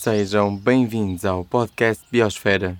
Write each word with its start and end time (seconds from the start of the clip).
Sejam 0.00 0.54
bem-vindos 0.54 1.24
ao 1.24 1.44
podcast 1.44 2.04
Biosfera. 2.08 2.78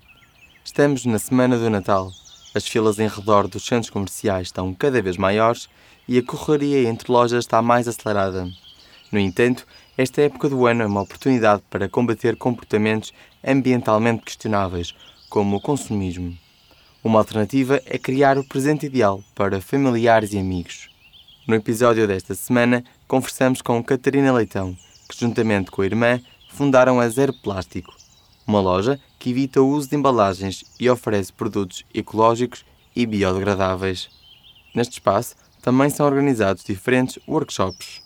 Estamos 0.65 1.05
na 1.05 1.19
semana 1.19 1.59
do 1.59 1.69
Natal. 1.69 2.13
As 2.55 2.65
filas 2.65 3.01
em 3.01 3.09
redor 3.09 3.49
dos 3.49 3.67
centros 3.67 3.91
comerciais 3.91 4.47
estão 4.47 4.73
cada 4.73 5.03
vez 5.03 5.17
maiores 5.17 5.69
e 6.07 6.17
a 6.17 6.23
correria 6.23 6.89
entre 6.89 7.11
lojas 7.11 7.45
está 7.45 7.61
mais 7.61 7.89
acelerada. 7.89 8.49
No 9.11 9.19
entanto, 9.19 9.67
esta 9.97 10.23
época 10.23 10.49
do 10.49 10.65
ano 10.65 10.85
é 10.85 10.87
uma 10.87 11.01
oportunidade 11.01 11.61
para 11.69 11.89
combater 11.89 12.37
comportamentos 12.37 13.13
ambientalmente 13.45 14.23
questionáveis, 14.23 14.95
como 15.29 15.57
o 15.57 15.61
consumismo. 15.61 16.39
Uma 17.03 17.19
alternativa 17.19 17.83
é 17.85 17.99
criar 17.99 18.39
o 18.39 18.45
presente 18.45 18.87
ideal 18.87 19.25
para 19.35 19.61
familiares 19.61 20.33
e 20.33 20.39
amigos. 20.39 20.89
No 21.49 21.57
episódio 21.57 22.07
desta 22.07 22.37
semana, 22.37 22.85
conversamos 23.09 23.61
com 23.61 23.83
Catarina 23.83 24.33
Leitão, 24.33 24.79
que 25.09 25.19
juntamente 25.19 25.73
com 25.73 25.83
a 25.83 25.87
irmã 25.87 26.21
fundaram 26.59 26.99
a 26.99 27.09
Zero 27.09 27.33
Plástico, 27.33 27.95
uma 28.45 28.61
loja 28.61 28.99
que 29.17 29.31
evita 29.31 29.63
o 29.63 29.69
uso 29.69 29.89
de 29.89 29.95
embalagens 29.95 30.65
e 30.81 30.91
oferece 30.91 31.33
produtos 31.33 31.85
ecológicos 31.95 32.65
e 32.97 33.07
biodegradáveis. 33.07 34.09
Neste 34.75 34.95
espaço 34.95 35.37
também 35.63 35.89
são 35.89 36.05
organizados 36.05 36.65
diferentes 36.65 37.17
workshops. 37.29 38.03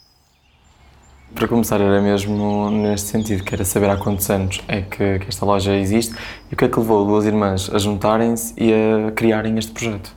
Para 1.34 1.48
começar, 1.48 1.80
era 1.80 2.02
mesmo 2.02 2.68
neste 2.68 3.08
sentido, 3.08 3.42
que 3.42 3.54
era 3.54 3.64
saber 3.64 3.88
há 3.88 3.96
quantos 3.96 4.28
anos 4.28 4.60
é 4.68 4.82
que, 4.82 5.20
que 5.20 5.28
esta 5.28 5.46
loja 5.46 5.74
existe 5.74 6.14
e 6.50 6.54
o 6.54 6.56
que 6.56 6.66
é 6.66 6.68
que 6.68 6.78
levou 6.78 7.06
duas 7.06 7.24
irmãs 7.24 7.70
a 7.72 7.78
juntarem-se 7.78 8.52
e 8.58 8.70
a 8.70 9.12
criarem 9.12 9.56
este 9.56 9.72
projeto. 9.72 10.14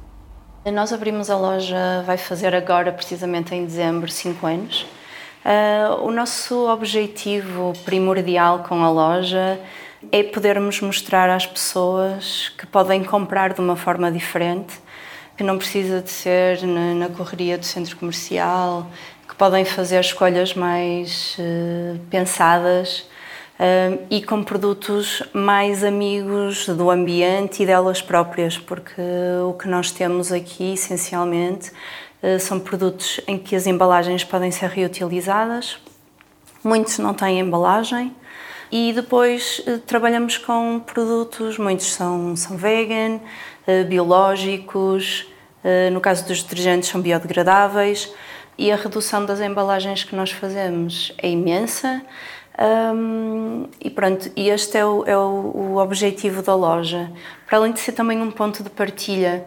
Nós 0.74 0.92
abrimos 0.92 1.30
a 1.30 1.38
loja, 1.38 2.04
vai 2.06 2.18
fazer 2.18 2.54
agora, 2.54 2.92
precisamente 2.92 3.56
em 3.56 3.64
dezembro, 3.64 4.12
5 4.12 4.46
anos. 4.46 4.86
Uh, 5.46 6.04
o 6.04 6.12
nosso 6.12 6.68
objetivo 6.68 7.72
primordial 7.86 8.64
com 8.68 8.84
a 8.84 8.90
loja 8.90 9.60
é 10.12 10.24
podermos 10.24 10.82
mostrar 10.82 11.30
às 11.30 11.46
pessoas 11.46 12.52
que 12.58 12.66
podem 12.66 13.04
comprar 13.04 13.54
de 13.54 13.62
uma 13.62 13.76
forma 13.76 14.12
diferente, 14.12 14.74
que 15.38 15.44
não 15.44 15.60
precisa 15.60 16.02
de 16.02 16.10
ser 16.10 16.64
na, 16.64 16.96
na 16.96 17.10
correria 17.10 17.60
do 17.60 17.66
centro 17.66 17.96
comercial, 17.96 18.88
que 19.28 19.36
podem 19.36 19.64
fazer 19.64 20.00
escolhas 20.00 20.56
mais 20.56 21.38
uh, 21.38 22.00
pensadas 22.10 23.02
uh, 23.60 24.04
e 24.10 24.24
com 24.24 24.44
produtos 24.44 25.22
mais 25.32 25.84
amigos 25.84 26.68
do 26.68 26.90
ambiente 26.90 27.62
e 27.62 27.68
delas 27.68 28.02
próprias, 28.02 28.58
porque 28.58 29.02
o 29.48 29.54
que 29.54 29.68
nós 29.68 29.92
temos 29.92 30.32
aqui, 30.32 30.74
essencialmente, 30.74 31.72
são 32.40 32.60
produtos 32.60 33.22
em 33.28 33.38
que 33.38 33.56
as 33.56 33.68
embalagens 33.68 34.24
podem 34.24 34.50
ser 34.52 34.70
reutilizadas, 34.70 35.78
muitos 36.64 36.98
não 36.98 37.14
têm 37.14 37.40
embalagem. 37.40 38.16
E 38.72 38.92
depois 38.94 39.62
eh, 39.68 39.78
trabalhamos 39.86 40.38
com 40.40 40.80
produtos, 40.80 41.58
muitos 41.58 41.94
são, 41.94 42.36
são 42.36 42.58
vegan, 42.58 43.20
eh, 43.68 43.84
biológicos, 43.84 45.28
no 45.92 46.00
caso 46.00 46.28
dos 46.28 46.44
detergentes 46.44 46.90
são 46.90 47.02
biodegradáveis 47.02 48.14
e 48.58 48.72
a 48.72 48.76
redução 48.76 49.26
das 49.26 49.40
embalagens 49.40 50.04
que 50.04 50.16
nós 50.16 50.32
fazemos 50.32 51.12
é 51.18 51.30
imensa. 51.30 52.02
Um, 52.58 53.68
e 53.82 53.90
pronto, 53.90 54.32
e 54.34 54.48
este 54.50 54.78
é, 54.78 54.86
o, 54.86 55.04
é 55.06 55.18
o, 55.18 55.22
o, 55.22 55.78
objetivo 55.78 56.42
da 56.42 56.56
loja, 56.56 57.12
para 57.46 57.58
além 57.58 57.74
de 57.74 57.82
ser 57.82 57.92
também 57.92 58.22
um 58.22 58.32
ponto 58.32 58.64
de 58.64 58.70
partilha, 58.70 59.46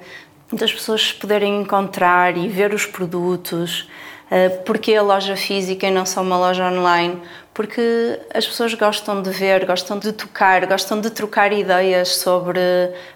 das 0.53 0.73
pessoas 0.73 1.13
poderem 1.13 1.61
encontrar 1.61 2.37
e 2.37 2.49
ver 2.49 2.73
os 2.73 2.87
produtos. 2.87 3.89
Uh, 4.31 4.63
porque 4.65 4.95
a 4.95 5.03
loja 5.03 5.37
física 5.37 5.87
e 5.87 5.91
não 5.91 6.05
só 6.05 6.21
uma 6.21 6.37
loja 6.37 6.71
online? 6.71 7.21
Porque 7.55 8.21
as 8.33 8.47
pessoas 8.47 8.75
gostam 8.75 9.23
de 9.23 9.31
ver, 9.31 9.65
gostam 9.67 9.99
de 9.99 10.13
tocar, 10.13 10.67
gostam 10.67 11.01
de 11.01 11.11
trocar 11.11 11.53
ideias 11.53 12.17
sobre 12.17 12.61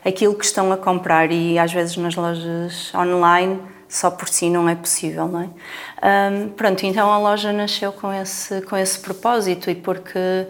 aquilo 0.04 0.34
que 0.34 0.44
estão 0.44 0.72
a 0.72 0.76
comprar 0.76 1.30
e 1.30 1.58
às 1.58 1.72
vezes 1.72 1.96
nas 1.96 2.14
lojas 2.16 2.92
online 2.94 3.60
só 3.92 4.10
por 4.10 4.26
si 4.26 4.48
não 4.48 4.66
é 4.66 4.74
possível, 4.74 5.28
não 5.28 5.42
é? 5.42 6.30
Um, 6.30 6.48
pronto, 6.48 6.82
então 6.84 7.12
a 7.12 7.18
loja 7.18 7.52
nasceu 7.52 7.92
com 7.92 8.10
esse, 8.10 8.62
com 8.62 8.74
esse 8.74 8.98
propósito 8.98 9.70
e 9.70 9.74
porque, 9.74 10.46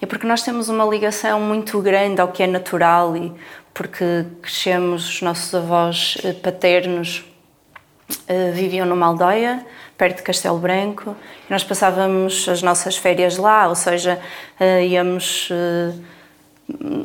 e 0.00 0.06
porque 0.06 0.26
nós 0.26 0.42
temos 0.42 0.68
uma 0.68 0.84
ligação 0.84 1.40
muito 1.40 1.80
grande 1.80 2.20
ao 2.20 2.28
que 2.28 2.42
é 2.42 2.46
natural 2.46 3.16
e 3.16 3.32
porque 3.74 4.24
crescemos, 4.40 5.08
os 5.08 5.22
nossos 5.22 5.54
avós 5.54 6.18
eh, 6.24 6.32
paternos 6.32 7.24
eh, 8.26 8.50
viviam 8.50 8.86
numa 8.86 9.06
aldeia 9.06 9.64
perto 9.96 10.18
de 10.18 10.22
Castelo 10.22 10.58
Branco 10.58 11.14
e 11.48 11.52
nós 11.52 11.62
passávamos 11.62 12.48
as 12.48 12.62
nossas 12.62 12.96
férias 12.96 13.36
lá, 13.36 13.68
ou 13.68 13.74
seja, 13.74 14.18
eh, 14.58 14.86
íamos 14.86 15.50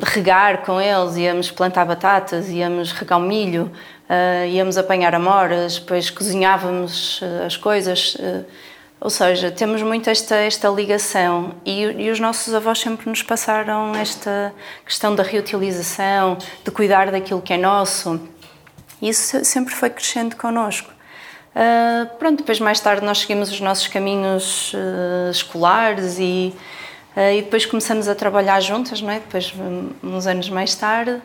regar 0.02 0.64
com 0.64 0.80
eles, 0.80 1.16
íamos 1.16 1.50
plantar 1.50 1.84
batatas, 1.84 2.48
íamos 2.48 2.92
regar 2.92 3.18
o 3.18 3.22
milho, 3.22 3.70
íamos 4.48 4.78
apanhar 4.78 5.12
amoras, 5.12 5.80
depois 5.80 6.08
cozinhávamos 6.08 7.20
as 7.44 7.56
coisas. 7.56 8.16
Ou 8.98 9.10
seja, 9.10 9.50
temos 9.50 9.82
muito 9.82 10.08
esta, 10.08 10.36
esta 10.36 10.68
ligação 10.68 11.54
e, 11.64 11.82
e, 11.82 12.10
os 12.10 12.18
nossos 12.18 12.54
avós 12.54 12.80
sempre 12.80 13.08
nos 13.10 13.22
passaram 13.22 13.94
esta 13.94 14.54
questão 14.84 15.14
da 15.14 15.22
reutilização, 15.22 16.38
de 16.64 16.70
cuidar 16.70 17.10
daquilo 17.10 17.42
que 17.42 17.52
é 17.52 17.58
nosso. 17.58 18.18
E 19.00 19.10
isso 19.10 19.44
sempre 19.44 19.74
foi 19.74 19.90
crescendo 19.90 20.34
connosco. 20.36 20.90
Uh, 21.54 22.06
pronto, 22.18 22.38
depois 22.38 22.58
mais 22.58 22.80
tarde 22.80 23.04
nós 23.04 23.18
seguimos 23.18 23.50
os 23.50 23.60
nossos 23.60 23.86
caminhos 23.88 24.72
uh, 24.74 25.30
escolares 25.30 26.18
e, 26.18 26.54
uh, 27.16 27.32
e 27.32 27.42
depois 27.42 27.64
começamos 27.64 28.08
a 28.08 28.14
trabalhar 28.14 28.60
juntas, 28.60 29.00
não 29.00 29.10
é? 29.10 29.20
Depois, 29.20 29.52
uns 30.02 30.26
anos 30.26 30.48
mais 30.48 30.74
tarde. 30.74 31.20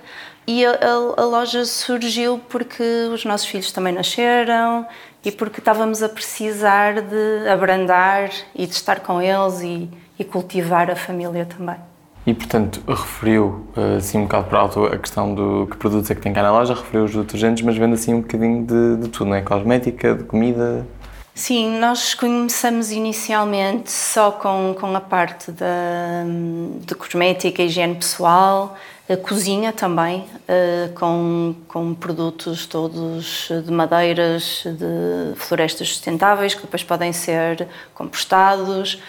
E 0.48 0.66
a, 0.66 0.72
a, 0.72 1.22
a 1.22 1.26
loja 1.26 1.66
surgiu 1.66 2.40
porque 2.50 2.84
os 3.14 3.24
nossos 3.26 3.48
filhos 3.48 3.72
também 3.72 3.94
nasceram 3.94 4.86
e 5.24 5.32
porque 5.32 5.60
estávamos 5.60 6.02
a 6.02 6.10
precisar 6.10 7.02
de 7.02 7.48
abrandar 7.48 8.32
e 8.56 8.66
de 8.66 8.74
estar 8.74 9.02
com 9.02 9.22
eles 9.22 9.62
e, 9.62 9.90
e 10.18 10.24
cultivar 10.24 10.90
a 10.90 10.96
família 10.96 11.46
também. 11.46 11.78
E, 12.26 12.34
portanto, 12.34 12.82
referiu 12.88 13.68
assim 13.98 14.20
um 14.20 14.24
bocado 14.24 14.48
para 14.48 14.60
alto 14.60 14.86
a 14.86 14.98
questão 14.98 15.34
do 15.34 15.68
que 15.70 15.78
produtos 15.78 16.10
é 16.12 16.16
que 16.16 16.22
tem 16.22 16.32
cá 16.32 16.44
na 16.44 16.52
loja, 16.52 16.76
referiu 16.76 17.06
os 17.06 17.16
detergentes, 17.16 17.64
mas 17.64 17.76
vende 17.76 17.94
assim 17.96 18.14
um 18.14 18.22
bocadinho 18.22 18.64
de, 18.64 18.98
de 18.98 19.10
tudo, 19.10 19.30
não 19.30 19.36
é? 19.36 19.42
Cosmética, 19.42 20.14
de 20.14 20.24
comida. 20.24 20.86
Sim, 21.34 21.80
nós 21.80 22.14
começamos 22.14 22.92
inicialmente 22.92 23.90
só 23.90 24.32
com, 24.32 24.76
com 24.78 24.94
a 24.94 25.00
parte 25.00 25.50
da, 25.52 26.26
de 26.86 26.94
cosmética, 26.94 27.64
higiene 27.64 27.96
pessoal, 27.96 28.78
a 29.10 29.16
cozinha 29.16 29.72
também, 29.72 30.26
eh, 30.46 30.90
com, 30.94 31.56
com 31.70 31.94
produtos 31.94 32.66
todos 32.66 33.48
de 33.66 33.72
madeiras, 33.72 34.64
de 34.66 35.34
florestas 35.38 35.88
sustentáveis, 35.88 36.54
que 36.54 36.62
depois 36.62 36.84
podem 36.84 37.14
ser 37.14 37.66
compostados. 37.94 39.02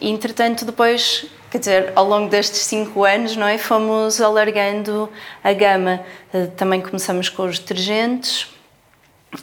Entretanto, 0.00 0.64
depois, 0.64 1.26
quer 1.50 1.58
dizer, 1.58 1.92
ao 1.94 2.04
longo 2.04 2.30
destes 2.30 2.60
cinco 2.60 3.04
anos, 3.04 3.36
não 3.36 3.46
é, 3.46 3.58
fomos 3.58 4.20
alargando 4.20 5.08
a 5.42 5.52
gama. 5.52 6.00
Eh, 6.32 6.46
também 6.56 6.80
começamos 6.80 7.28
com 7.28 7.44
os 7.44 7.58
detergentes, 7.58 8.57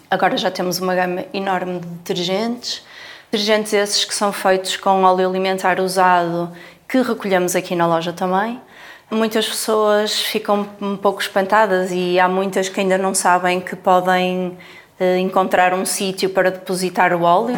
agora 0.09 0.37
já 0.37 0.49
temos 0.51 0.79
uma 0.79 0.95
gama 0.95 1.25
enorme 1.33 1.79
de 1.79 1.87
detergentes. 1.87 2.83
Detergentes 3.31 3.73
esses 3.73 4.05
que 4.05 4.13
são 4.13 4.31
feitos 4.31 4.77
com 4.77 5.03
óleo 5.03 5.29
alimentar 5.29 5.79
usado, 5.79 6.51
que 6.87 7.01
recolhemos 7.01 7.55
aqui 7.55 7.75
na 7.75 7.87
loja 7.87 8.13
também. 8.13 8.61
Muitas 9.09 9.47
pessoas 9.47 10.19
ficam 10.19 10.67
um 10.81 10.97
pouco 10.97 11.21
espantadas 11.21 11.91
e 11.91 12.19
há 12.19 12.27
muitas 12.27 12.69
que 12.69 12.79
ainda 12.79 12.97
não 12.97 13.13
sabem 13.13 13.59
que 13.61 13.75
podem 13.75 14.57
eh, 14.99 15.19
encontrar 15.19 15.73
um 15.73 15.85
sítio 15.85 16.29
para 16.29 16.49
depositar 16.49 17.13
o 17.13 17.21
óleo. 17.23 17.57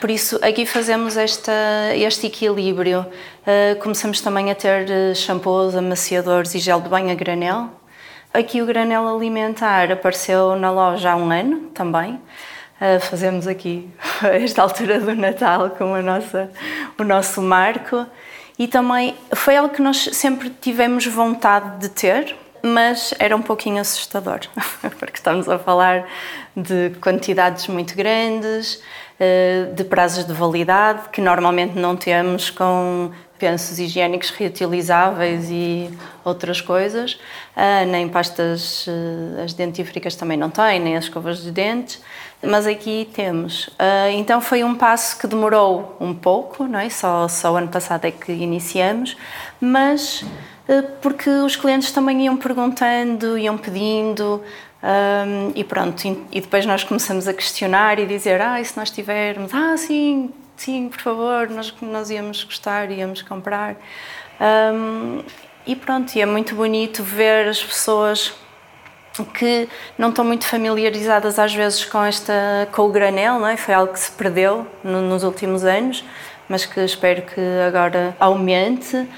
Por 0.00 0.10
isso, 0.10 0.38
aqui 0.42 0.64
fazemos 0.64 1.16
esta, 1.16 1.52
este 1.94 2.28
equilíbrio. 2.28 3.04
Eh, 3.46 3.74
começamos 3.76 4.20
também 4.20 4.50
a 4.50 4.54
ter 4.54 4.88
eh, 4.90 5.14
shampoos, 5.14 5.74
amaciadores 5.74 6.54
e 6.54 6.58
gel 6.58 6.80
de 6.80 6.88
banho 6.88 7.10
a 7.10 7.14
granel. 7.14 7.70
Aqui 8.36 8.60
o 8.60 8.66
granel 8.66 9.08
alimentar 9.08 9.90
apareceu 9.90 10.56
na 10.56 10.70
loja 10.70 11.12
há 11.12 11.16
um 11.16 11.30
ano 11.30 11.70
também. 11.70 12.20
fazemos 13.00 13.46
aqui, 13.46 13.88
esta 14.22 14.60
altura 14.60 15.00
do 15.00 15.14
Natal, 15.14 15.70
com 15.70 15.94
a 15.94 16.02
nossa, 16.02 16.50
o 16.98 17.02
nosso 17.02 17.40
marco. 17.40 18.04
E 18.58 18.68
também 18.68 19.14
foi 19.34 19.56
algo 19.56 19.74
que 19.74 19.80
nós 19.80 20.10
sempre 20.12 20.50
tivemos 20.50 21.06
vontade 21.06 21.78
de 21.80 21.88
ter, 21.88 22.36
mas 22.62 23.14
era 23.18 23.34
um 23.34 23.40
pouquinho 23.40 23.80
assustador, 23.80 24.40
porque 24.98 25.16
estamos 25.16 25.48
a 25.48 25.58
falar 25.58 26.06
de 26.54 26.90
quantidades 27.00 27.66
muito 27.68 27.96
grandes, 27.96 28.82
eh, 29.18 29.70
de 29.72 29.82
prazos 29.82 30.26
de 30.26 30.34
validade, 30.34 31.08
que 31.08 31.22
normalmente 31.22 31.78
não 31.78 31.96
temos 31.96 32.50
com 32.50 33.10
pensos 33.38 33.78
higiênicos 33.78 34.30
reutilizáveis 34.30 35.48
e 35.50 35.90
outras 36.24 36.60
coisas, 36.60 37.18
ah, 37.54 37.84
nem 37.84 38.08
pastas, 38.08 38.86
eh, 38.88 39.42
as 39.44 39.52
dentífricas 39.52 40.14
também 40.16 40.36
não 40.36 40.50
têm, 40.50 40.80
nem 40.80 40.96
as 40.96 41.04
escovas 41.04 41.42
de 41.42 41.50
dentes. 41.50 42.02
mas 42.42 42.66
aqui 42.66 43.08
temos. 43.14 43.68
Uh, 43.68 44.10
então 44.12 44.40
foi 44.40 44.62
um 44.62 44.74
passo 44.74 45.18
que 45.18 45.26
demorou 45.26 45.96
um 45.98 46.14
pouco, 46.14 46.64
não 46.64 46.78
é? 46.78 46.88
Só, 46.90 47.26
só 47.28 47.56
ano 47.56 47.68
passado 47.68 48.04
é 48.04 48.10
que 48.10 48.30
iniciamos, 48.30 49.16
mas 49.60 50.22
uh, 50.68 50.82
porque 51.00 51.30
os 51.30 51.56
clientes 51.56 51.90
também 51.92 52.24
iam 52.24 52.36
perguntando, 52.36 53.38
iam 53.38 53.56
pedindo. 53.56 54.42
Um, 54.82 55.52
e 55.54 55.64
pronto, 55.64 56.06
e, 56.06 56.26
e 56.30 56.40
depois 56.40 56.66
nós 56.66 56.84
começamos 56.84 57.26
a 57.26 57.32
questionar 57.32 57.98
e 57.98 58.06
dizer: 58.06 58.40
Ah, 58.40 58.60
e 58.60 58.64
se 58.64 58.76
nós 58.76 58.90
tivermos? 58.90 59.52
Ah, 59.54 59.76
sim, 59.76 60.30
sim, 60.56 60.88
por 60.88 61.00
favor, 61.00 61.48
nós, 61.50 61.74
nós 61.80 62.10
íamos 62.10 62.44
gostar, 62.44 62.90
íamos 62.90 63.22
comprar. 63.22 63.76
Um, 64.40 65.22
e 65.66 65.74
pronto, 65.74 66.14
e 66.14 66.20
é 66.20 66.26
muito 66.26 66.54
bonito 66.54 67.02
ver 67.02 67.48
as 67.48 67.62
pessoas 67.62 68.32
que 69.24 69.68
não 69.96 70.10
estão 70.10 70.24
muito 70.24 70.46
familiarizadas 70.46 71.38
às 71.38 71.54
vezes 71.54 71.84
com 71.84 72.04
esta 72.04 72.68
com 72.72 72.82
o 72.82 72.88
granel, 72.90 73.38
não 73.38 73.46
é? 73.46 73.56
Foi 73.56 73.74
algo 73.74 73.92
que 73.92 74.00
se 74.00 74.10
perdeu 74.12 74.66
no, 74.84 75.00
nos 75.00 75.22
últimos 75.22 75.64
anos, 75.64 76.04
mas 76.48 76.66
que 76.66 76.80
espero 76.80 77.22
que 77.22 77.40
agora 77.66 78.14
aumente. 78.18 79.08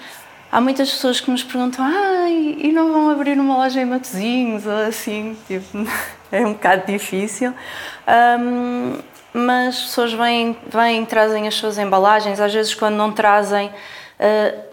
Há 0.51 0.61
muitas 0.61 0.91
pessoas 0.91 1.21
que 1.21 1.31
nos 1.31 1.43
perguntam: 1.43 1.85
ah, 1.85 2.29
e 2.31 2.73
não 2.73 2.93
vão 2.93 3.11
abrir 3.11 3.39
uma 3.39 3.57
loja 3.59 3.81
em 3.81 3.85
Matosinhos 3.85 4.67
ou 4.67 4.77
assim? 4.87 5.37
Tipo, 5.47 5.87
é 6.33 6.41
um 6.47 6.53
bocado 6.53 6.87
difícil. 6.87 7.53
Um, 8.07 8.99
mas 9.39 9.77
as 9.77 9.83
pessoas 9.85 10.13
vêm, 10.13 10.57
vêm, 10.67 11.05
trazem 11.05 11.47
as 11.47 11.55
suas 11.55 11.79
embalagens, 11.79 12.41
às 12.41 12.53
vezes 12.53 12.75
quando 12.75 12.97
não 12.97 13.13
trazem. 13.13 13.71
Uh, 14.19 14.69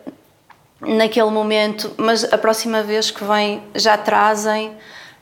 naquele 0.82 1.32
momento, 1.32 1.92
mas 1.98 2.32
a 2.32 2.38
próxima 2.38 2.84
vez 2.84 3.10
que 3.10 3.24
vêm 3.24 3.64
já 3.74 3.98
trazem 3.98 4.76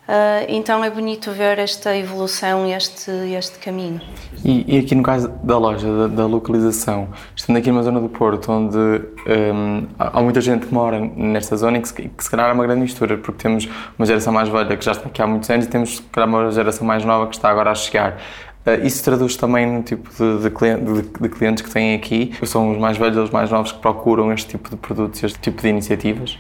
Uh, 0.04 0.44
então 0.50 0.84
é 0.84 0.90
bonito 0.90 1.32
ver 1.32 1.60
esta 1.60 1.96
evolução 1.96 2.68
e 2.68 2.74
este, 2.74 3.10
este 3.10 3.58
caminho. 3.58 4.02
E, 4.44 4.76
e, 4.76 4.80
aqui 4.80 4.94
no 4.96 5.02
caso 5.02 5.30
da 5.42 5.58
loja, 5.58 5.88
da, 5.88 6.08
da, 6.08 6.26
localização, 6.26 7.08
estando 7.34 7.56
aqui 7.56 7.72
numa 7.72 7.84
zona 7.84 8.02
do 8.02 8.10
Porto, 8.10 8.52
onde 8.52 8.78
um, 8.78 9.88
há 9.98 10.22
muita 10.22 10.42
gente 10.42 10.66
que 10.66 10.74
mora 10.74 11.00
nesta 11.00 11.56
zona 11.56 11.78
e 11.78 11.82
que, 11.82 12.10
que 12.10 12.24
se 12.24 12.30
calhar 12.30 12.50
é 12.50 12.54
uma 12.54 12.66
grande 12.66 12.82
mistura, 12.82 13.18
porque 13.18 13.42
temos 13.42 13.70
uma 13.98 14.06
geração 14.06 14.34
mais 14.34 14.50
velha 14.50 14.76
que 14.76 14.84
já 14.84 14.92
está 14.92 15.08
aqui 15.08 15.22
há 15.22 15.28
muitos 15.28 15.50
anos 15.50 15.66
e 15.66 15.70
temos 15.70 15.96
se 15.96 16.02
calhar 16.02 16.28
uma 16.28 16.52
geração 16.52 16.86
mais 16.86 17.06
nova 17.06 17.28
que 17.28 17.36
está 17.36 17.50
agora 17.50 17.72
a 17.72 17.76
chegar. 17.76 18.18
Uh, 18.66 18.86
isso 18.86 19.04
traduz 19.04 19.36
também 19.36 19.66
no 19.66 19.84
tipo 19.84 20.10
de, 20.10 20.50
de, 20.50 21.02
de, 21.20 21.30
clientes 21.30 21.62
que 21.62 21.70
têm 21.70 21.96
aqui? 21.96 22.34
São 22.46 22.72
os 22.72 22.78
mais 22.78 22.98
velhos 22.98 23.18
ou 23.18 23.24
os 23.24 23.30
mais 23.30 23.52
novos 23.52 23.72
que 23.72 23.80
procuram 23.80 24.32
este 24.32 24.50
tipo 24.50 24.70
de 24.70 24.78
produtos, 24.78 25.22
este 25.24 25.40
tipo 25.40 25.62
de 25.62 25.68
iniciativas? 25.68 26.38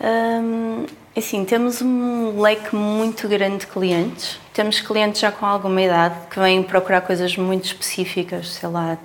Um 0.00 0.84
Assim, 1.18 1.44
temos 1.44 1.82
um 1.82 2.40
leque 2.40 2.76
muito 2.76 3.26
grande 3.26 3.58
de 3.58 3.66
clientes. 3.66 4.38
Temos 4.54 4.80
clientes 4.80 5.20
já 5.20 5.32
com 5.32 5.44
alguma 5.44 5.82
idade 5.82 6.14
que 6.30 6.38
vêm 6.38 6.62
procurar 6.62 7.00
coisas 7.00 7.36
muito 7.36 7.64
específicas, 7.64 8.50
sei 8.54 8.68
lá, 8.68 8.96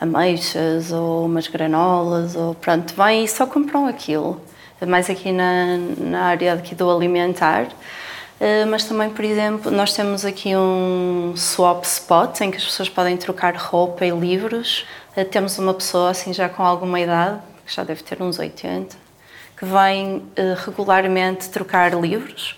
ameixas 0.00 0.90
ou 0.90 1.26
umas 1.26 1.46
granolas, 1.46 2.34
ou 2.34 2.56
pronto, 2.56 2.92
vêm 2.92 3.22
e 3.24 3.28
só 3.28 3.46
compram 3.46 3.86
aquilo. 3.86 4.40
Mais 4.84 5.08
aqui 5.08 5.30
na, 5.30 5.78
na 5.96 6.22
área 6.24 6.54
aqui 6.54 6.74
do 6.74 6.90
alimentar. 6.90 7.68
Uh, 8.40 8.66
mas 8.68 8.84
também, 8.84 9.10
por 9.10 9.24
exemplo, 9.24 9.70
nós 9.70 9.92
temos 9.92 10.24
aqui 10.24 10.56
um 10.56 11.34
swap 11.36 11.84
spot 11.84 12.40
em 12.40 12.50
que 12.50 12.56
as 12.56 12.64
pessoas 12.64 12.88
podem 12.88 13.16
trocar 13.16 13.54
roupa 13.54 14.04
e 14.04 14.10
livros. 14.10 14.84
Uh, 15.16 15.24
temos 15.24 15.56
uma 15.58 15.72
pessoa 15.72 16.10
assim 16.10 16.32
já 16.32 16.48
com 16.48 16.62
alguma 16.62 16.98
idade, 16.98 17.40
que 17.64 17.74
já 17.74 17.84
deve 17.84 18.02
ter 18.02 18.20
uns 18.20 18.38
80, 18.38 18.96
que 19.56 19.64
vem 19.64 20.16
uh, 20.16 20.22
regularmente 20.66 21.48
trocar 21.48 21.94
livros. 21.94 22.56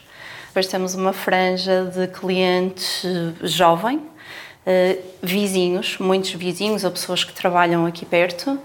Depois 0.48 0.66
temos 0.66 0.94
uma 0.94 1.12
franja 1.12 1.84
de 1.84 2.06
clientes 2.08 3.04
uh, 3.04 3.46
jovem, 3.46 3.98
uh, 3.98 5.02
vizinhos, 5.22 5.98
muitos 5.98 6.32
vizinhos 6.32 6.84
ou 6.84 6.90
pessoas 6.90 7.22
que 7.22 7.32
trabalham 7.32 7.86
aqui 7.86 8.06
perto. 8.06 8.58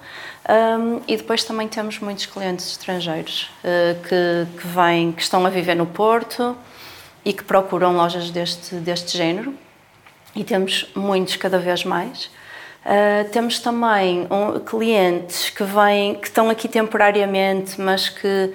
Um, 0.49 1.01
e 1.07 1.15
depois 1.17 1.43
também 1.43 1.67
temos 1.67 1.99
muitos 1.99 2.25
clientes 2.25 2.65
estrangeiros 2.65 3.51
que, 3.61 4.59
que, 4.59 4.67
vêm, 4.67 5.11
que 5.11 5.21
estão 5.21 5.45
a 5.45 5.49
viver 5.51 5.75
no 5.75 5.85
Porto 5.85 6.57
e 7.23 7.33
que 7.33 7.43
procuram 7.43 7.95
lojas 7.95 8.31
deste, 8.31 8.75
deste 8.75 9.17
género. 9.17 9.53
E 10.35 10.43
temos 10.43 10.89
muitos 10.95 11.35
cada 11.35 11.59
vez 11.59 11.83
mais. 11.83 12.25
Uh, 12.85 13.29
temos 13.31 13.59
também 13.59 14.27
um, 14.31 14.59
clientes 14.59 15.49
que 15.49 15.63
vêm, 15.63 16.15
que 16.15 16.27
estão 16.27 16.49
aqui 16.49 16.67
temporariamente, 16.67 17.79
mas 17.79 18.09
que 18.09 18.53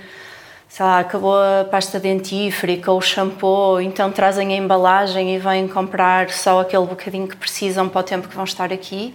sei 0.68 0.84
lá, 0.84 0.98
acabou 0.98 1.34
a 1.34 1.64
pasta 1.64 1.98
dentífrica 1.98 2.90
ou 2.90 2.98
o 2.98 3.00
shampoo, 3.00 3.80
então 3.80 4.10
trazem 4.10 4.52
a 4.52 4.56
embalagem 4.56 5.34
e 5.34 5.38
vêm 5.38 5.66
comprar 5.68 6.28
só 6.28 6.60
aquele 6.60 6.84
bocadinho 6.84 7.26
que 7.28 7.36
precisam 7.36 7.88
para 7.88 8.00
o 8.00 8.02
tempo 8.02 8.28
que 8.28 8.34
vão 8.34 8.44
estar 8.44 8.72
aqui. 8.72 9.14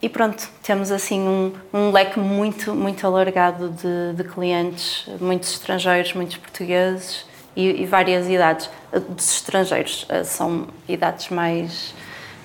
E 0.00 0.08
pronto, 0.08 0.48
temos 0.62 0.90
assim 0.90 1.20
um, 1.20 1.52
um 1.72 1.90
leque 1.90 2.18
muito, 2.18 2.74
muito 2.74 3.06
alargado 3.06 3.70
de, 3.70 4.14
de, 4.14 4.24
clientes, 4.24 5.06
muitos 5.20 5.50
estrangeiros, 5.52 6.14
muitos 6.14 6.36
portugueses 6.36 7.26
e, 7.56 7.82
e 7.82 7.86
várias 7.86 8.28
idades. 8.28 8.70
Dos 8.92 9.34
estrangeiros 9.34 10.06
ah, 10.08 10.22
são 10.22 10.68
idades 10.88 11.28
mais 11.30 11.94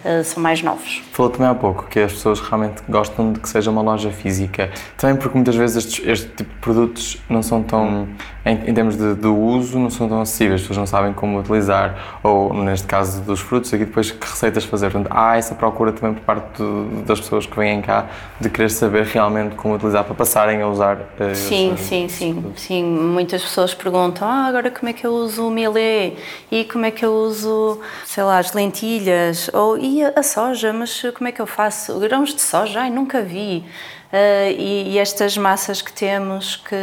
uh, 0.05 0.23
são 0.23 0.41
mais 0.41 0.61
novos. 0.61 1.01
Falou 1.11 1.31
também 1.31 1.47
há 1.47 1.55
pouco 1.55 1.87
que 1.87 1.99
as 1.99 2.13
pessoas 2.13 2.39
realmente 2.39 2.81
gostam 2.87 3.33
de 3.33 3.39
que 3.39 3.49
seja 3.49 3.69
uma 3.69 3.81
loja 3.81 4.11
física. 4.11 4.71
Também 4.97 5.15
porque 5.15 5.35
muitas 5.35 5.55
vezes 5.55 5.85
estes, 5.85 6.07
este 6.07 6.27
tipo 6.29 6.53
de 6.53 6.59
produtos 6.59 7.17
não 7.29 7.43
são 7.43 7.63
tão, 7.63 8.07
em, 8.45 8.69
em 8.69 8.73
termos 8.73 8.97
de, 8.97 9.13
de, 9.15 9.27
uso, 9.27 9.77
não 9.77 9.89
são 9.89 10.09
tão 10.09 10.21
acessíveis, 10.21 10.55
as 10.55 10.61
pessoas 10.61 10.77
não 10.77 10.87
sabem 10.87 11.13
como 11.13 11.39
utilizar, 11.39 12.19
ou 12.23 12.53
neste 12.53 12.87
caso 12.87 13.21
dos 13.21 13.39
frutos, 13.39 13.73
aqui 13.73 13.85
depois 13.85 14.09
que 14.09 14.27
receitas 14.27 14.65
fazer. 14.65 14.89
Portanto, 14.89 15.15
há 15.15 15.37
essa 15.37 15.53
procura 15.53 15.91
também 15.91 16.15
por 16.15 16.23
parte 16.23 16.63
de, 16.63 17.03
das 17.03 17.19
pessoas 17.19 17.45
que 17.45 17.55
vêm 17.55 17.81
cá 17.81 18.07
de 18.39 18.49
querer 18.49 18.69
saber 18.69 19.05
realmente 19.05 19.55
como 19.55 19.75
utilizar 19.75 20.03
para 20.03 20.15
passarem 20.15 20.61
a 20.61 20.67
usar. 20.67 20.97
Uh, 20.97 21.35
sim, 21.35 21.75
sim, 21.77 22.07
sim, 22.09 22.53
sim. 22.55 22.83
Muitas 22.83 23.43
pessoas 23.43 23.73
perguntam, 23.73 24.27
ah, 24.27 24.47
agora 24.47 24.71
como 24.71 24.89
é 24.89 24.93
que 24.93 25.05
eu 25.05 25.11
uso 25.11 25.47
o 25.47 25.51
milê? 25.51 26.13
E 26.51 26.65
como 26.65 26.85
é 26.85 26.91
que 26.91 27.05
eu 27.05 27.13
uso, 27.13 27.79
sei 28.05 28.23
lá, 28.23 28.39
as 28.39 28.53
lentilhas? 28.53 29.49
Ou, 29.53 29.77
e 29.77 29.91
e 29.91 30.03
a 30.03 30.23
soja, 30.23 30.71
mas 30.71 31.01
como 31.15 31.27
é 31.27 31.31
que 31.31 31.41
eu 31.41 31.45
faço? 31.45 31.99
Grãos 31.99 32.33
de 32.33 32.41
soja? 32.41 32.81
Ai, 32.81 32.89
nunca 32.89 33.21
vi. 33.21 33.63
Uh, 34.11 34.51
e, 34.57 34.93
e, 34.93 34.97
estas 34.97 35.37
massas 35.37 35.81
que 35.81 35.91
temos 35.91 36.55
que, 36.55 36.75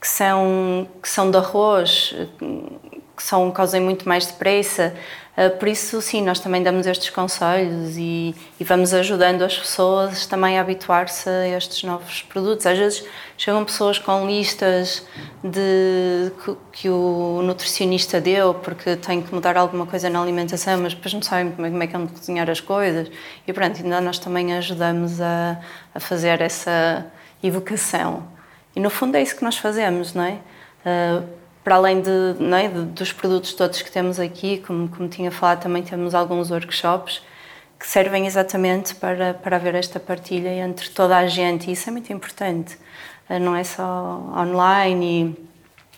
que, 0.00 0.08
são, 0.08 0.88
que 1.02 1.08
são 1.08 1.30
de 1.30 1.36
arroz, 1.36 2.14
que 3.16 3.22
são, 3.22 3.50
causam 3.50 3.80
muito 3.80 4.08
mais 4.08 4.26
depressa, 4.26 4.94
ah, 5.36 5.48
por 5.48 5.68
isso, 5.68 6.02
sim, 6.02 6.22
nós 6.22 6.38
também 6.38 6.62
damos 6.62 6.86
estes 6.86 7.08
conselhos 7.08 7.96
e, 7.96 8.34
e 8.58 8.64
vamos 8.64 8.92
ajudando 8.92 9.40
as 9.40 9.56
pessoas 9.56 10.26
também 10.26 10.58
a 10.58 10.60
habituar-se 10.60 11.30
a 11.30 11.48
estes 11.56 11.82
novos 11.82 12.20
produtos. 12.22 12.66
Às 12.66 12.76
vezes 12.76 13.04
chegam 13.38 13.64
pessoas 13.64 13.98
com 13.98 14.26
listas 14.26 15.02
de 15.42 16.30
que, 16.44 16.56
que 16.72 16.88
o 16.90 17.40
nutricionista 17.42 18.20
deu 18.20 18.52
porque 18.52 18.96
tem 18.96 19.22
que 19.22 19.32
mudar 19.34 19.56
alguma 19.56 19.86
coisa 19.86 20.10
na 20.10 20.20
alimentação, 20.20 20.78
mas 20.78 20.92
depois 20.92 21.14
não 21.14 21.22
sabem 21.22 21.52
como 21.52 21.82
é 21.82 21.86
que 21.86 21.96
é 21.96 21.98
de 21.98 22.12
cozinhar 22.12 22.50
as 22.50 22.60
coisas. 22.60 23.10
E 23.46 23.52
pronto, 23.52 23.82
ainda 23.82 23.98
nós 24.02 24.18
também 24.18 24.54
ajudamos 24.58 25.22
a, 25.22 25.58
a 25.94 26.00
fazer 26.00 26.42
essa 26.42 27.06
educação. 27.42 28.39
E 28.74 28.80
no 28.80 28.90
fundo 28.90 29.16
é 29.16 29.22
isso 29.22 29.36
que 29.36 29.44
nós 29.44 29.56
fazemos, 29.56 30.14
não 30.14 30.24
é? 30.24 30.38
Uh, 30.84 31.40
para 31.62 31.76
além 31.76 32.00
de, 32.00 32.10
é, 32.10 32.68
de, 32.68 32.84
dos 32.86 33.12
produtos 33.12 33.52
todos 33.52 33.82
que 33.82 33.90
temos 33.90 34.18
aqui, 34.18 34.62
como, 34.66 34.88
como 34.88 35.08
tinha 35.08 35.30
falado, 35.30 35.62
também 35.62 35.82
temos 35.82 36.14
alguns 36.14 36.50
workshops 36.50 37.22
que 37.78 37.86
servem 37.86 38.26
exatamente 38.26 38.94
para, 38.94 39.34
para 39.34 39.56
haver 39.56 39.74
esta 39.74 39.98
partilha 39.98 40.54
entre 40.54 40.90
toda 40.90 41.16
a 41.16 41.26
gente 41.26 41.68
e 41.68 41.72
isso 41.72 41.88
é 41.88 41.92
muito 41.92 42.12
importante. 42.12 42.76
Eh, 43.28 43.38
não 43.38 43.56
é 43.56 43.64
só 43.64 44.20
online 44.36 45.36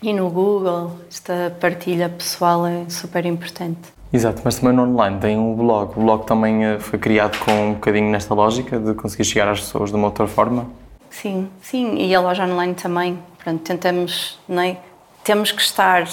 e, 0.02 0.11
e 0.11 0.12
no 0.12 0.31
Google, 0.31 0.93
esta 1.09 1.57
partilha 1.61 2.09
pessoal 2.09 2.67
é 2.67 2.88
super 2.88 3.26
importante. 3.26 3.93
Exato, 4.12 4.43
mas 4.45 4.57
também 4.57 4.76
no 4.76 4.83
online 4.83 5.19
tem 5.19 5.38
um 5.38 5.55
blog. 5.55 5.93
O 5.97 6.02
blog 6.02 6.26
também 6.26 6.64
eh, 6.64 6.79
foi 6.79 6.99
criado 6.99 7.38
com 7.38 7.71
um 7.71 7.73
bocadinho 7.75 8.11
nesta 8.11 8.35
lógica 8.35 8.79
de 8.79 8.95
conseguir 8.95 9.25
chegar 9.25 9.49
às 9.49 9.61
pessoas 9.61 9.91
de 9.91 9.97
uma 9.97 10.07
outra 10.07 10.26
forma? 10.26 10.67
Sim, 11.12 11.49
sim, 11.61 11.97
e 11.99 12.12
a 12.14 12.21
loja 12.21 12.45
online 12.45 12.75
também. 12.75 13.19
Pronto, 13.38 13.62
tentamos, 13.62 14.38
não 14.49 14.62
é? 14.62 14.78
temos 15.25 15.52
que 15.52 15.62
estar 15.62 16.09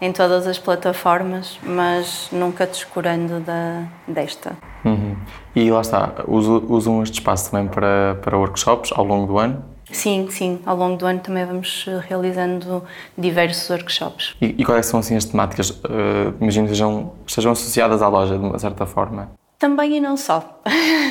em 0.00 0.12
todas 0.12 0.46
as 0.46 0.58
plataformas, 0.58 1.58
mas 1.62 2.28
nunca 2.32 2.66
descurando 2.66 3.40
da, 3.40 3.84
desta. 4.08 4.56
Uhum. 4.84 5.16
E 5.54 5.70
lá 5.70 5.80
está, 5.80 6.12
usam 6.26 7.02
este 7.02 7.14
espaço 7.14 7.50
também 7.50 7.68
para, 7.68 8.18
para 8.22 8.36
workshops 8.36 8.92
ao 8.94 9.04
longo 9.04 9.26
do 9.26 9.38
ano? 9.38 9.62
Sim, 9.92 10.28
sim. 10.30 10.60
Ao 10.64 10.76
longo 10.76 10.96
do 10.96 11.04
ano 11.04 11.18
também 11.18 11.44
vamos 11.44 11.86
realizando 12.08 12.82
diversos 13.18 13.68
workshops. 13.68 14.36
E, 14.40 14.54
e 14.58 14.64
quais 14.64 14.86
são 14.86 15.00
assim 15.00 15.16
as 15.16 15.24
temáticas? 15.24 15.70
Uh, 15.70 16.32
imagino 16.40 16.66
que 16.66 16.74
sejam, 16.74 17.12
estejam 17.26 17.52
associadas 17.52 18.00
à 18.00 18.08
loja 18.08 18.38
de 18.38 18.44
uma 18.44 18.58
certa 18.58 18.86
forma. 18.86 19.30
Também 19.60 19.98
e 19.98 20.00
não 20.00 20.16
só. 20.16 20.58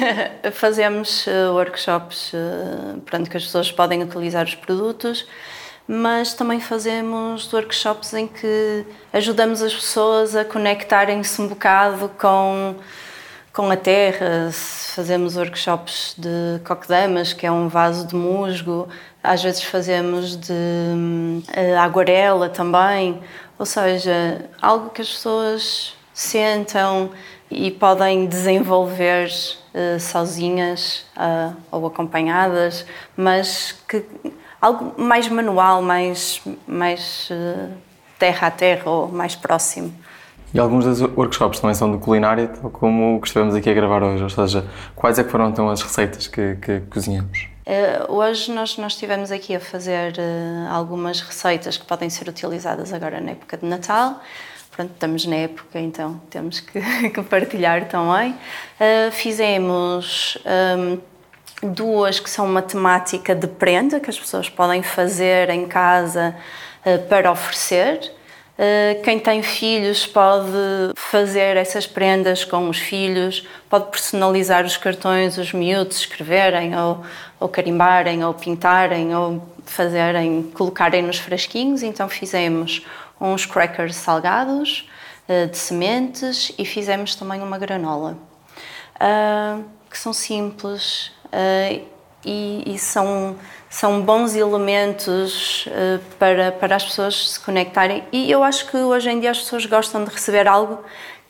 Fazemos 0.53 1.27
uh, 1.27 1.53
workshops 1.53 2.33
uh, 2.33 3.29
que 3.29 3.37
as 3.37 3.43
pessoas 3.43 3.71
podem 3.71 4.01
utilizar 4.01 4.43
os 4.43 4.55
produtos, 4.55 5.27
mas 5.87 6.33
também 6.33 6.59
fazemos 6.59 7.53
workshops 7.53 8.11
em 8.15 8.25
que 8.25 8.87
ajudamos 9.13 9.61
as 9.61 9.71
pessoas 9.71 10.35
a 10.35 10.43
conectarem-se 10.43 11.39
um 11.39 11.47
bocado 11.47 12.09
com, 12.19 12.73
com 13.53 13.69
a 13.69 13.77
terra. 13.77 14.49
Fazemos 14.95 15.37
workshops 15.37 16.15
de 16.17 16.59
coquedamas, 16.65 17.33
que 17.33 17.45
é 17.45 17.51
um 17.51 17.67
vaso 17.67 18.07
de 18.07 18.15
musgo, 18.15 18.89
às 19.23 19.43
vezes 19.43 19.63
fazemos 19.63 20.35
de 20.35 20.53
uh, 20.53 21.79
aguarela 21.79 22.49
também, 22.49 23.21
ou 23.59 23.65
seja, 23.67 24.49
algo 24.59 24.89
que 24.89 25.03
as 25.03 25.09
pessoas 25.09 25.98
sentam 26.19 27.11
e 27.49 27.71
podem 27.71 28.27
desenvolver 28.27 29.29
uh, 29.73 29.97
sozinhas 30.01 31.05
uh, 31.15 31.55
ou 31.71 31.87
acompanhadas, 31.87 32.85
mas 33.15 33.71
que 33.87 34.03
algo 34.59 35.01
mais 35.01 35.29
manual, 35.29 35.81
mais, 35.81 36.41
mais 36.67 37.29
uh, 37.31 37.71
terra 38.19 38.47
a 38.47 38.51
terra 38.51 38.91
ou 38.91 39.07
mais 39.07 39.33
próximo. 39.33 39.93
E 40.53 40.59
alguns 40.59 40.83
dos 40.83 40.99
workshops 40.99 41.61
também 41.61 41.73
são 41.73 41.89
de 41.89 41.99
culinária, 41.99 42.49
tal 42.49 42.69
como 42.69 43.15
o 43.15 43.21
que 43.21 43.27
estivemos 43.27 43.55
aqui 43.55 43.69
a 43.69 43.73
gravar 43.73 44.03
hoje, 44.03 44.21
ou 44.21 44.29
seja, 44.29 44.65
quais 44.95 45.17
é 45.19 45.23
que 45.23 45.29
foram 45.29 45.49
então 45.49 45.69
as 45.69 45.81
receitas 45.81 46.27
que, 46.27 46.55
que 46.55 46.81
cozinhamos? 46.81 47.47
Uh, 47.65 48.11
hoje 48.11 48.51
nós, 48.51 48.77
nós 48.77 48.93
estivemos 48.93 49.31
aqui 49.31 49.55
a 49.55 49.59
fazer 49.59 50.15
uh, 50.17 50.73
algumas 50.73 51.21
receitas 51.21 51.77
que 51.77 51.85
podem 51.85 52.09
ser 52.09 52.27
utilizadas 52.27 52.91
agora 52.91 53.21
na 53.21 53.31
época 53.31 53.55
de 53.55 53.65
Natal. 53.65 54.19
Pronto, 54.79 54.93
estamos 54.93 55.25
na 55.25 55.35
época, 55.35 55.77
então 55.77 56.21
temos 56.29 56.61
que, 56.61 56.79
que 57.11 57.21
partilhar 57.23 57.89
também. 57.89 58.31
Uh, 58.31 59.11
fizemos 59.11 60.37
um, 60.77 61.67
duas 61.73 62.21
que 62.21 62.29
são 62.29 62.45
uma 62.45 62.61
temática 62.61 63.35
de 63.35 63.45
prenda 63.45 63.99
que 63.99 64.09
as 64.09 64.17
pessoas 64.17 64.47
podem 64.47 64.81
fazer 64.81 65.49
em 65.49 65.67
casa 65.67 66.33
uh, 66.85 67.07
para 67.09 67.29
oferecer. 67.29 67.99
Uh, 68.57 69.01
quem 69.01 69.19
tem 69.19 69.43
filhos 69.43 70.07
pode 70.07 70.47
fazer 70.95 71.57
essas 71.57 71.85
prendas 71.85 72.45
com 72.45 72.69
os 72.69 72.77
filhos, 72.77 73.45
pode 73.69 73.91
personalizar 73.91 74.65
os 74.65 74.77
cartões, 74.77 75.37
os 75.37 75.51
miúdos 75.51 75.97
escreverem 75.97 76.73
ou, 76.79 77.03
ou 77.37 77.49
carimbarem 77.49 78.23
ou 78.23 78.33
pintarem 78.33 79.13
ou 79.13 79.45
fazerem, 79.69 80.43
colocarem 80.53 81.01
nos 81.01 81.17
frasquinhos. 81.17 81.83
Então 81.83 82.07
fizemos 82.09 82.85
uns 83.19 83.45
crackers 83.45 83.95
salgados 83.95 84.89
uh, 85.27 85.47
de 85.49 85.57
sementes 85.57 86.53
e 86.57 86.65
fizemos 86.65 87.15
também 87.15 87.41
uma 87.41 87.57
granola, 87.57 88.17
que 89.89 89.97
são 89.97 90.13
simples, 90.13 91.11
uh, 91.25 91.99
e, 92.25 92.77
são, 92.77 93.35
são 93.69 94.01
bons 94.01 94.35
elementos 94.35 95.65
uh, 95.67 95.99
para, 96.17 96.51
para 96.51 96.75
as 96.75 96.83
pessoas 96.83 97.31
se 97.31 97.39
conectarem. 97.39 98.03
E 98.11 98.29
eu 98.29 98.43
acho 98.43 98.69
que 98.69 98.77
hoje 98.77 99.09
em 99.09 99.19
dia 99.19 99.31
as 99.31 99.39
pessoas 99.39 99.65
gostam 99.65 100.03
de 100.03 100.11
receber 100.11 100.47
algo 100.47 100.83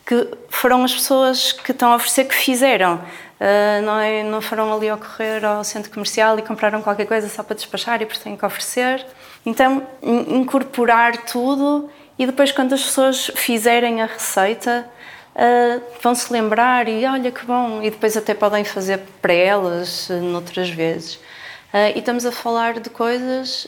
que 0.05 0.27
foram 0.49 0.83
as 0.83 0.93
pessoas 0.93 1.51
que 1.51 1.71
estão 1.71 1.91
a 1.91 1.95
oferecer 1.95 2.25
que 2.25 2.35
fizeram. 2.35 3.01
Uh, 3.39 4.25
não, 4.29 4.41
foram 4.41 4.73
ali 4.73 4.89
a 4.89 4.97
correr 4.97 5.45
ao 5.45 5.63
centro 5.63 5.89
comercial 5.89 6.37
e 6.37 6.41
compraram 6.41 6.81
qualquer 6.81 7.05
coisa 7.05 7.29
só 7.29 7.41
para 7.41 7.55
despachar 7.55 8.01
e 8.01 8.05
porque 8.05 8.21
têm 8.21 8.35
que 8.35 8.45
oferecer. 8.45 9.05
Então, 9.45 9.81
incorporar 10.03 11.25
tudo 11.25 11.89
e 12.17 12.25
depois, 12.25 12.51
quando 12.51 12.73
as 12.73 12.83
pessoas 12.83 13.31
fizerem 13.33 14.01
a 14.01 14.05
receita, 14.05 14.85
uh, 15.33 15.81
vão 16.01 16.13
se 16.13 16.31
lembrar 16.33 16.89
e 16.89 17.05
olha 17.05 17.31
que 17.31 17.45
bom, 17.45 17.81
e 17.81 17.89
depois 17.89 18.17
até 18.17 18.33
podem 18.33 18.65
fazer 18.65 18.99
para 19.21 19.31
elas 19.31 20.09
uh, 20.09 20.15
noutras 20.15 20.69
vezes. 20.69 21.15
Uh, 21.15 21.95
e 21.95 21.99
estamos 21.99 22.25
a 22.25 22.31
falar 22.33 22.81
de 22.81 22.89
coisas, 22.89 23.67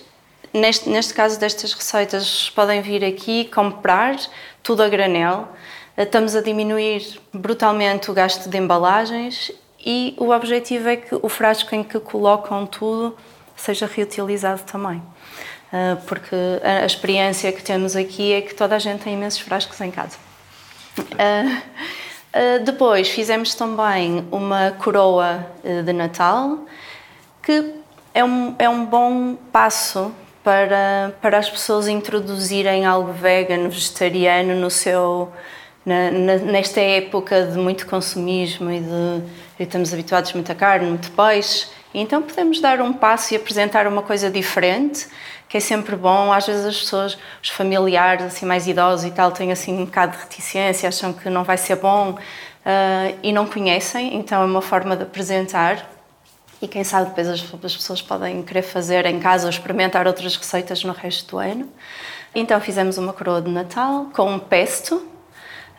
neste, 0.54 0.90
neste 0.90 1.14
caso 1.14 1.40
destas 1.40 1.72
receitas, 1.72 2.50
podem 2.50 2.82
vir 2.82 3.06
aqui 3.06 3.46
comprar 3.46 4.18
tudo 4.62 4.84
a 4.84 4.90
granel. 4.90 5.48
Estamos 5.98 6.36
a 6.36 6.42
diminuir 6.42 7.22
brutalmente 7.34 8.12
o 8.12 8.14
gasto 8.14 8.50
de 8.50 8.58
embalagens 8.58 9.52
e 9.86 10.16
o 10.18 10.30
objetivo 10.30 10.90
é 10.90 10.96
que 10.96 11.16
o 11.16 11.30
frasco 11.30 11.74
em 11.76 11.84
que 11.84 12.00
colocam 12.00 12.66
tudo 12.66 13.18
seja 13.56 13.86
reutilizado 13.86 14.62
também. 14.64 15.02
Porque 16.06 16.36
a 16.64 16.86
experiência 16.86 17.52
que 17.52 17.64
temos 17.64 17.96
aqui 17.96 18.34
é 18.34 18.42
que 18.42 18.54
toda 18.54 18.76
a 18.76 18.80
gente 18.80 19.04
tem 19.04 19.14
imensos 19.14 19.40
frascos 19.40 19.80
em 19.80 19.90
casa. 19.90 20.18
Uh, 20.98 21.58
uh, 22.60 22.64
depois 22.66 23.10
fizemos 23.10 23.56
também 23.56 24.28
uma 24.32 24.72
coroa 24.72 25.48
de 25.64 25.94
Natal, 25.94 26.60
que 27.42 27.74
é 28.14 28.24
um, 28.24 28.56
é 28.60 28.68
um 28.68 28.86
bom 28.86 29.36
passo 29.52 30.14
para, 30.44 31.14
para 31.22 31.38
as 31.38 31.50
pessoas 31.50 31.88
introduzirem 31.88 32.86
algo 32.86 33.12
vegan, 33.14 33.70
vegetariano 33.70 34.56
no 34.56 34.70
seu, 34.70 35.32
na, 35.86 36.12
na, 36.12 36.36
nesta 36.38 36.82
época 36.82 37.46
de 37.46 37.58
muito 37.58 37.86
consumismo 37.86 38.72
e 38.72 38.80
de 38.80 39.24
estamos 39.64 39.94
habituados 39.94 40.32
a 40.32 40.34
muita 40.34 40.56
carne, 40.56 40.88
muito 40.88 41.12
peixe. 41.12 41.68
Então 41.94 42.22
podemos 42.22 42.60
dar 42.62 42.80
um 42.82 42.94
passo 42.94 43.34
e 43.34 43.38
apresentar 43.38 43.86
uma 43.88 44.02
coisa 44.02 44.30
diferente 44.30 45.08
que 45.52 45.58
é 45.58 45.60
sempre 45.60 45.98
bom. 45.98 46.32
Às 46.32 46.48
vezes 46.48 46.66
as 46.66 46.80
pessoas, 46.80 47.18
os 47.44 47.50
familiares 47.50 48.24
assim 48.24 48.46
mais 48.46 48.68
idosos 48.68 49.06
e 49.06 49.12
tal, 49.12 49.32
têm 49.32 49.52
assim 49.52 49.74
um 49.78 49.86
bocado 49.86 50.14
de 50.14 50.24
reticência, 50.24 50.88
acham 50.88 51.12
que 51.12 51.30
não 51.30 51.44
vai 51.44 51.58
ser 51.58 51.76
bom 51.76 52.12
uh, 52.12 53.18
e 53.22 53.34
não 53.34 53.46
conhecem, 53.46 54.16
então 54.16 54.42
é 54.42 54.46
uma 54.46 54.62
forma 54.62 54.96
de 54.96 55.04
apresentar. 55.04 55.86
E 56.62 56.70
quem 56.70 56.86
sabe 56.86 57.10
depois 57.10 57.28
as, 57.28 57.42
as 57.42 57.76
pessoas 57.76 58.02
podem 58.02 58.42
querer 58.44 58.62
fazer 58.62 59.06
em 59.06 59.20
casa 59.20 59.46
ou 59.46 59.50
experimentar 59.50 60.08
outras 60.08 60.38
receitas 60.38 60.86
no 60.86 60.94
resto 60.94 61.32
do 61.32 61.38
ano. 61.38 61.68
Então 62.34 62.62
fizemos 62.62 62.98
uma 62.98 63.12
coroa 63.12 63.42
de 63.42 63.52
Natal 63.52 64.10
com 64.14 64.32
um 64.32 64.40
pesto 64.40 65.06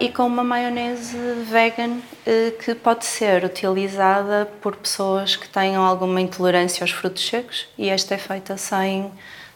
e 0.00 0.08
com 0.08 0.26
uma 0.26 0.42
maionese 0.44 1.16
vegan 1.50 1.90
uh, 1.90 2.62
que 2.64 2.74
pode 2.74 3.04
ser 3.04 3.44
utilizada 3.44 4.50
por 4.60 4.76
pessoas 4.76 5.36
que 5.36 5.48
tenham 5.48 5.84
alguma 5.84 6.20
intolerância 6.20 6.82
aos 6.84 6.90
frutos 6.90 7.26
secos 7.26 7.68
e 7.78 7.88
esta 7.88 8.14
é 8.14 8.18
feita 8.18 8.56
sem 8.56 9.10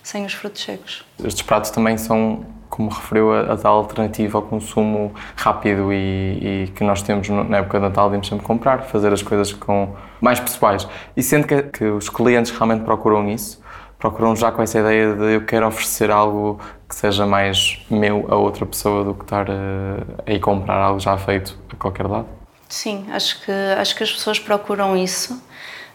sem 0.07 0.25
os 0.25 0.33
frutos 0.35 0.63
secos. 0.63 1.05
Estes 1.25 1.43
pratos 1.43 1.71
também 1.71 1.99
são, 1.99 2.45
como 2.71 2.89
referiu, 2.89 3.33
a, 3.33 3.59
a 3.61 3.69
alternativa 3.69 4.39
ao 4.39 4.43
consumo 4.43 5.13
rápido 5.35 5.93
e, 5.93 6.67
e, 6.67 6.69
que 6.69 6.85
nós 6.85 7.03
temos 7.03 7.29
na 7.29 7.59
época 7.59 7.79
de 7.79 7.87
Natal, 7.87 8.09
devemos 8.09 8.29
sempre 8.29 8.47
comprar, 8.47 8.85
fazer 8.85 9.13
as 9.13 9.21
coisas 9.21 9.53
com 9.53 9.97
mais 10.21 10.39
pessoais. 10.39 10.87
E 11.17 11.23
sendo 11.25 11.49
que, 11.49 11.61
que 11.61 11.85
os 11.87 12.09
clientes 12.09 12.53
realmente 12.53 12.85
procuram 12.85 13.29
isso, 13.29 13.61
procuram 13.99 14.37
já 14.37 14.53
com 14.53 14.63
essa 14.63 14.79
ideia 14.79 15.13
de 15.13 15.35
eu 15.35 15.45
quero 15.45 15.67
oferecer 15.67 16.09
algo 16.09 16.61
que 16.89 16.95
seja 16.95 17.27
mais 17.27 17.85
meu 17.91 18.27
a 18.29 18.37
outra 18.37 18.65
pessoa 18.65 19.05
do 19.05 19.15
que 19.15 19.25
estar 19.25 19.51
a, 19.51 20.03
a 20.27 20.33
ir 20.33 20.41
comprar 20.41 20.77
algo 20.77 21.01
já 21.01 21.17
feito 21.19 21.59
a 21.73 21.77
qualquer 21.77 22.07
lado? 22.07 22.27
Sim, 22.69 23.07
acho 23.13 23.45
que, 23.45 23.53
acho 23.79 23.97
que 23.97 24.03
as 24.03 24.13
pessoas 24.13 24.39
procuram 24.39 24.97
isso 24.97 25.41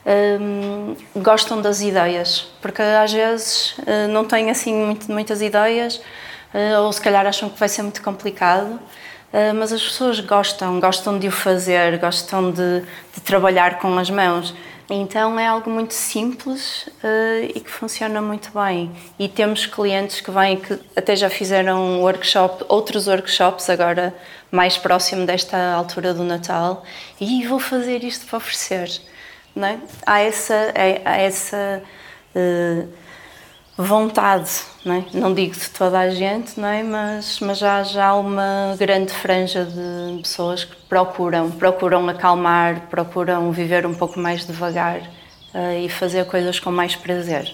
um, 0.05 0.95
gostam 1.21 1.62
das 1.62 1.81
ideias, 1.81 2.48
porque 2.62 2.81
às 2.81 3.13
vezes 3.13 3.77
uh, 3.79 4.07
não 4.10 4.25
têm 4.25 4.50
assim 4.50 4.74
muito, 4.74 5.12
muitas 5.12 5.41
ideias, 5.41 5.98
uh, 6.53 6.81
ou 6.81 6.91
se 6.91 7.01
calhar 7.01 7.25
acham 7.25 7.50
que 7.50 7.60
vai 7.60 7.69
ser 7.69 7.83
muito 7.83 8.01
complicado, 8.01 8.74
uh, 8.74 9.53
mas 9.55 9.71
as 9.71 9.81
pessoas 9.81 10.19
gostam, 10.19 10.79
gostam 10.79 11.19
de 11.19 11.27
o 11.27 11.31
fazer, 11.31 12.00
gostam 12.00 12.51
de, 12.51 12.81
de 13.13 13.21
trabalhar 13.24 13.79
com 13.79 13.98
as 13.98 14.10
mãos. 14.10 14.53
Então 14.93 15.39
é 15.39 15.48
algo 15.48 15.69
muito 15.69 15.93
simples 15.93 16.89
e 17.55 17.60
que 17.60 17.69
funciona 17.69 18.21
muito 18.21 18.51
bem. 18.51 18.91
E 19.17 19.27
temos 19.27 19.65
clientes 19.65 20.19
que 20.21 20.29
vêm 20.29 20.57
que 20.57 20.77
até 20.95 21.15
já 21.15 21.29
fizeram 21.29 22.01
workshop, 22.01 22.65
outros 22.67 23.07
workshops 23.07 23.69
agora 23.69 24.13
mais 24.51 24.77
próximo 24.77 25.25
desta 25.25 25.74
altura 25.74 26.13
do 26.13 26.24
Natal, 26.24 26.83
e 27.19 27.48
vou 27.48 27.57
fazer 27.57 28.03
isto 28.03 28.25
para 28.25 28.38
oferecer 28.38 29.01
não 29.55 29.67
é? 29.67 29.79
Há 30.05 30.19
essa, 30.19 30.53
é, 30.53 31.01
há 31.03 31.17
essa 31.17 31.83
uh, 32.36 32.88
vontade, 33.81 34.50
não, 34.85 34.95
é? 34.95 35.05
não 35.13 35.33
digo 35.33 35.53
de 35.53 35.69
toda 35.69 36.00
a 36.00 36.09
gente, 36.09 36.59
não 36.59 36.67
é? 36.67 36.83
mas, 36.83 37.39
mas 37.39 37.57
já, 37.57 37.83
já 37.83 38.07
há 38.07 38.15
uma 38.15 38.75
grande 38.77 39.11
franja 39.13 39.65
de 39.65 40.21
pessoas 40.21 40.63
que 40.63 40.75
procuram, 40.88 41.51
procuram 41.51 42.07
acalmar, 42.09 42.88
procuram 42.89 43.51
viver 43.51 43.85
um 43.85 43.93
pouco 43.93 44.19
mais 44.19 44.45
devagar 44.45 45.00
uh, 45.00 45.77
e 45.83 45.89
fazer 45.89 46.25
coisas 46.25 46.59
com 46.59 46.71
mais 46.71 46.95
prazer. 46.95 47.53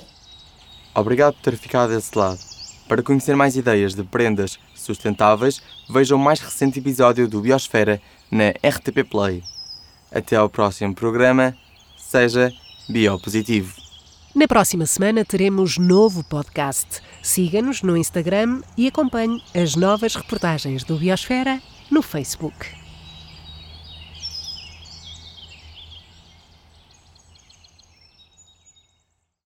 Obrigado 0.94 1.36
por 1.36 1.42
ter 1.42 1.58
ficado 1.58 1.94
desse 1.94 2.18
lado. 2.18 2.40
Para 2.88 3.04
conhecer 3.04 3.36
mais 3.36 3.56
ideias 3.58 3.94
de 3.94 4.04
prendas 4.04 4.58
sustentáveis, 4.74 5.62
vejam 5.90 6.18
o 6.18 6.22
mais 6.22 6.40
recente 6.40 6.80
episódio 6.80 7.28
do 7.28 7.42
Biosfera 7.42 8.02
na 8.32 8.50
RTP 8.50 9.04
Play. 9.10 9.44
Até 10.12 10.38
ao 10.38 10.50
próximo 10.50 10.96
programa 10.96 11.56
seja 11.98 12.52
biopositivo. 12.90 13.87
Na 14.36 14.48
próxima 14.48 14.86
semana 14.86 15.26
teremos 15.26 15.78
novo 15.78 16.24
podcast. 16.24 17.02
Siga-nos 17.24 17.82
no 17.82 17.98
Instagram 17.98 18.62
e 18.78 18.88
acompanhe 18.88 19.42
as 19.56 19.76
novas 19.76 20.16
reportagens 20.16 20.84
do 20.84 20.98
Biosfera 20.98 21.62
no 21.90 22.02
Facebook. 22.02 22.87